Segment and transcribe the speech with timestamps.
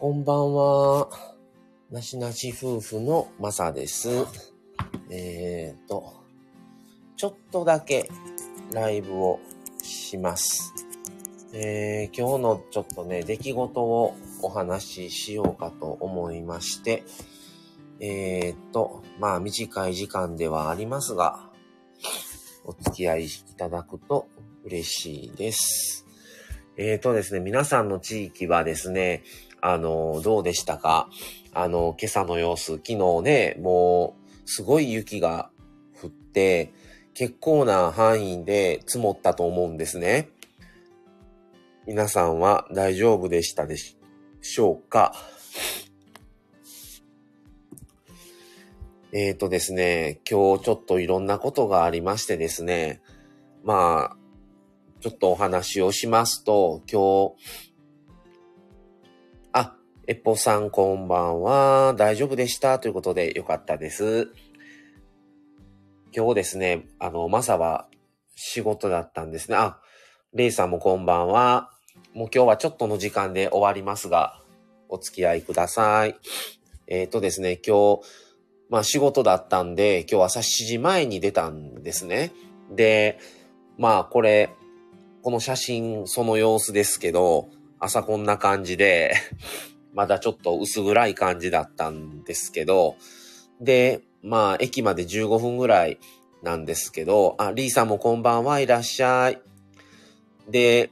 [0.00, 1.08] こんばんは。
[1.90, 4.08] なしなし夫婦のまさです。
[5.10, 6.22] えーと、
[7.16, 8.08] ちょっとだけ
[8.72, 9.40] ライブを
[9.82, 10.72] します。
[11.52, 17.02] えー、今日のちょっとね、出来事をお話ししようかと思いまして、
[17.98, 21.50] えーと、まあ短い時間ではありますが、
[22.64, 24.28] お付き合いいただくと
[24.62, 26.06] 嬉しいです。
[26.76, 29.24] えーとですね、皆さんの地域はですね、
[29.60, 31.08] あの、どうでしたか？
[31.52, 35.50] あの、今朝の様子、昨日ね、もう、すごい雪が
[36.00, 36.72] 降って、
[37.14, 40.30] 結構な範囲で積もったと思うんですね。
[41.86, 45.14] 皆さんは大丈夫でしたでしょうか？
[49.10, 53.00] えーとですね、今日ちょっといろんなことがありましてですね、
[53.64, 54.16] まあ、
[55.00, 57.67] ちょっとお話をしますと、今日、
[60.08, 61.92] あ、えっぽさんこんばんは。
[61.94, 62.78] 大丈夫でした？
[62.78, 64.28] ということでよかったです。
[66.16, 67.88] 今日ですね、あの、まさは
[68.34, 69.56] 仕事だったんですね。
[69.58, 69.78] あ、
[70.32, 71.70] レイさんもこんばんは。
[72.14, 74.40] もう今日はちょっとの時間で終わりますが、
[74.88, 76.16] お付き合いください。
[76.86, 78.00] えっ、とですね、今日、
[78.70, 82.32] まあ仕事だったんで、今日朝7時前に出たんですね。
[82.70, 83.18] で、
[83.76, 84.48] まあこれ、
[85.22, 89.12] この写真、その様子ですけど、朝こんな感じで、
[89.94, 92.96] まだちょっと薄暗い感じだったんですけど、
[93.60, 95.98] で、まあ、駅まで15分ぐらい
[96.42, 99.40] なんですけど、あ、リーさんもこんばんはいらっしゃい。
[100.48, 100.90] で、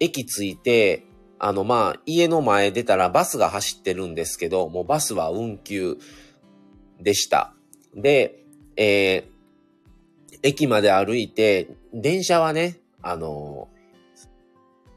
[0.00, 1.04] 駅着いて、
[1.38, 5.98] あの、まあ、家の前出たらバスが走ってるんですけど、もうバスは運休
[7.00, 7.54] でした。
[7.94, 8.44] で、
[8.76, 9.32] えー
[10.42, 13.68] 駅まで歩いて、電車はね、あの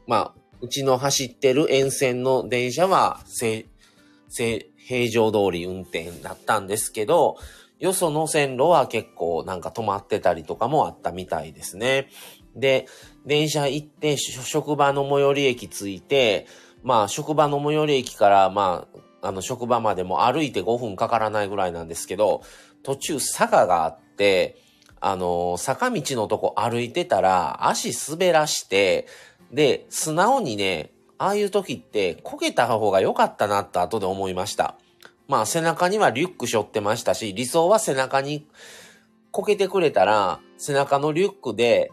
[0.06, 3.66] まあ、うちの走ってる沿線の電車は、せ、
[4.28, 7.36] せ、平常通り運転だったんですけど、
[7.78, 12.08] よその線路は結構なんか止まってたりとかもあったみたいですね。
[12.54, 12.86] で、
[13.26, 16.46] 電車行って、職場の最寄り駅着いて、
[16.82, 18.86] まあ、職場の最寄り駅から、ま
[19.22, 22.42] あ、あの、職場までも歩いて5分かからないぐらいなんですけど、
[22.82, 24.56] 途中坂があって、
[25.00, 29.06] あの、坂道のとこ歩いてたら、足滑らして、
[29.52, 34.76] で、素直にね、ああいう時って、こけた方が良かったなって後で思いました。
[35.28, 38.46] まあ、背中にはリュック背負ってましたし、理想は背中に
[39.30, 41.90] こけてくれたら、背中のリュックで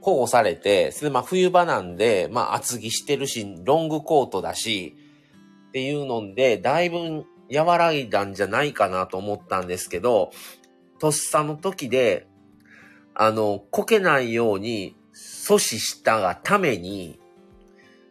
[0.00, 4.96] 保護されて、それまあ冬場なんで、まあ厚着してるし、ロングコートだし、
[5.68, 10.30] っていうので、だいぶ和らいだんじゃないかなと思ったんですけど、
[10.98, 12.26] とっさの時で、
[13.14, 17.18] あの、こけないように阻止したがために、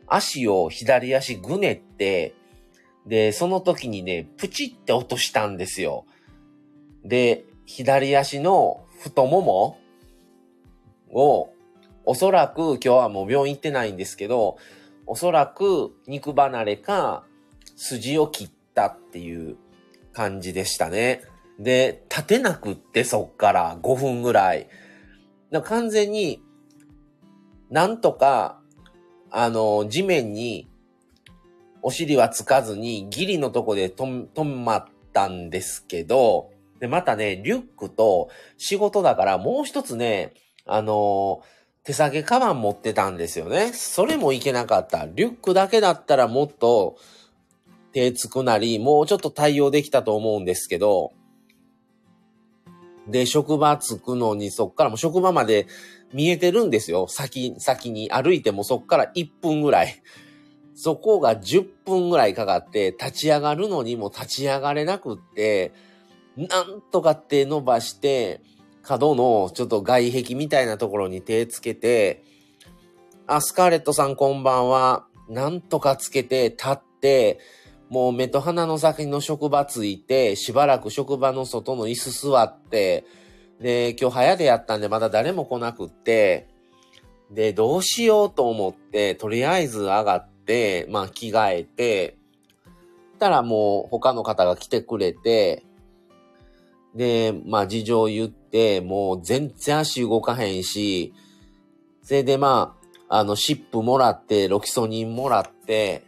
[0.08, 2.34] 足を左足ぐねって、
[3.06, 6.06] で、その時にね、プチって落としたんですよ。
[7.04, 9.78] で、左足の太もも
[11.12, 11.50] を、
[12.06, 14.58] おそらく今日はもう病院行ってないんですけど、
[15.06, 17.24] おそらく肉離れか
[17.76, 19.58] 筋を切ったっていう
[20.14, 21.22] 感じでしたね。
[21.60, 24.68] で、立てなくってそっから5分ぐらい。
[25.64, 26.42] 完全に
[27.76, 28.62] なんとか、
[29.30, 30.70] あの、地面に
[31.82, 41.42] お尻はつかずにギリのとこでとん止まったんですけど、で、またね、リュックと仕事だからもう一つね、あの
[41.84, 43.74] 手提げカバン持ってたんですよね。
[43.74, 45.06] それもいけなかった。
[45.14, 46.96] リュックだけだったらもっと
[47.92, 51.12] 手つくなり、もうちょっと対応できたと思うんですけど、
[53.10, 55.68] で、職場着くのにそっからも職場まで
[56.14, 57.08] 見えてるんですよ。
[57.08, 60.02] 先、先に歩いてもそっから1分ぐらい。
[60.76, 65.72] そこが10分ぐらいかかって、立ち上がるのにも立ち上がれなくって、
[66.36, 68.42] なんとか手伸ばして、
[68.84, 72.24] 角のちょっと外壁みたいなところに手つけて、
[73.26, 75.08] あ、スカーレットさんこんばんは。
[75.30, 77.40] なんとかつけて、立って、
[77.90, 83.06] もう目と鼻の先の職場ついて、しばらく職場の外の椅子座って、
[83.60, 86.48] で、今日早出やったんでまだ誰も来なくって、
[87.32, 92.18] で、どうしようと思って、とりあえず上がって、まあ着替えて、
[93.20, 95.64] たらもう他の方が来てくれて、
[96.96, 101.14] で、まあ事情言って、もう全然足動かへんし、
[102.04, 102.76] それでま
[103.10, 106.04] あ、あの、シップもらって、ロキソニンもらって、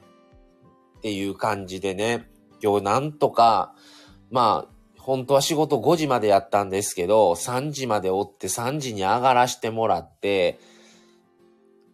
[1.00, 2.30] っていう感じでね、
[2.62, 3.74] 今日なんとか、
[4.32, 4.77] まあ、
[5.08, 10.60] 本当は仕事5時までやったんですけど、3時までおって3時に上がらしてもらって、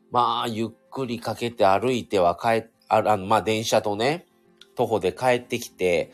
[0.10, 4.26] まあ、ゆっくりかけて歩いては帰、ああの、まあ、電車とね、
[4.74, 6.12] 徒歩で帰ってきて、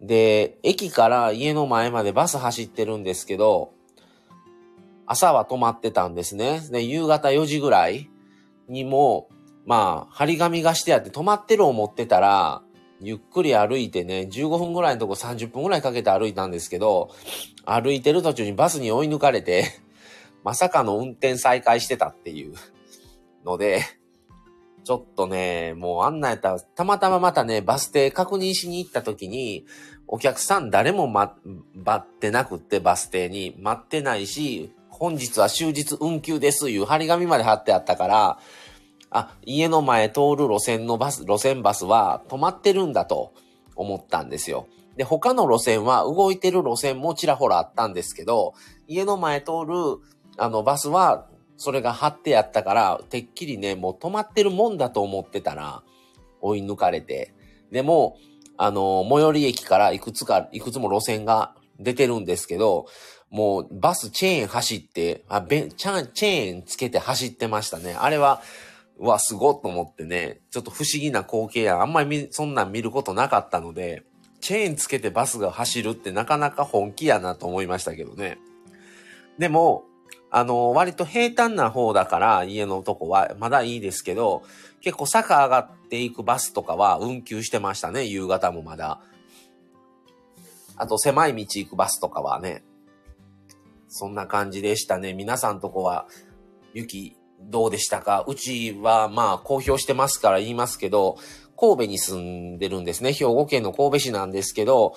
[0.00, 3.72] で、駅から家の前までバス走ってるんですけど、
[5.06, 6.60] 朝は止まってたんですね。
[6.72, 8.10] で、夕方4時ぐらい
[8.66, 9.28] にも、
[9.64, 12.61] まあ、張り紙がしてあって止まってる思ってたら、
[13.02, 17.10] ゆっくり歩いてね、15分ぐらいのとこ30分ぐらいかけて歩いたんですけど、
[17.64, 19.66] 歩いてる途中にバスに追い抜かれて、
[20.44, 22.54] まさかの運転再開してたっていう
[23.44, 23.82] ので、
[24.84, 29.64] ちょっとね、もうあんなやったら、たまたままたね、バス停確認しに行った時に、
[30.06, 31.32] お客さん誰も待
[31.90, 33.54] ってなくってバス停に。
[33.58, 38.38] 待ってないし、本日は終日運休ですいう張り紙まで貼ってあったから、
[39.12, 43.32] あ、家の前通る路線のバス、路線バスは止まってるんだと
[43.76, 44.66] 思ったんですよ。
[44.96, 48.54] で、他の路線は動いてる路線もちらほらあったんですけど、
[48.86, 49.98] 家の前通る
[50.38, 51.26] あのバスは
[51.56, 55.82] それが貼ってあったから、てっきりね、もう止まってるもんだと思ってたら、
[56.40, 57.32] 追い抜かれて。
[57.70, 58.18] でも、
[58.56, 62.86] あの、最寄り駅からいくつか、いくつも路線が出てるんですけど、
[63.30, 67.94] もうバスチェーン走って、あ、べチェーンつけて走ってましたね。
[67.94, 68.42] あれは、
[68.98, 74.04] うわ、すごっと思ってね、ちょっと不思議な光景や、あんまりそんなん見ることなかったので、
[74.40, 78.38] チェーンつけてバスが走るってなかなか本気やなと思いましたけどね。
[79.38, 79.84] でも、
[80.30, 84.42] あの、割と平坦な方だから家のとこはまだいいですけど、
[84.80, 89.00] 結構坂上がっていくバスとかは運休してましたね、夕方もまだ。
[90.76, 92.64] あと狭い道行くバスとかはね、
[93.88, 95.12] そんな感じでしたね。
[95.12, 96.06] 皆さんとこは
[96.72, 98.24] 雪どうでしたか？
[98.26, 101.18] うちはまあ公表してますから言いますけど、
[101.58, 103.12] 神戸に住んでるんですね。
[103.12, 104.94] 兵庫県の神戸市なんですけど、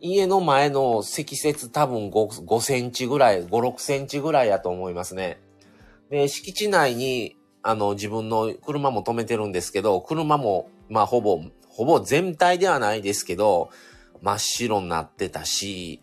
[0.00, 5.40] 家の前の積雪多分 5, 5センチぐらい、5、6センチぐらいやと思いますね。
[6.10, 13.70] で、敷地内に、あの、自分の車も止めてるんですけど、車も、まあ、ほぼ、ほぼ全体ではないですけど、
[14.20, 16.02] 真っ白になってたし、